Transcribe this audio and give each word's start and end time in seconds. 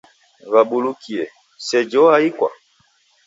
Wabulukie, 0.53 1.23
seji 1.65 1.97
oaikwa! 2.05 2.49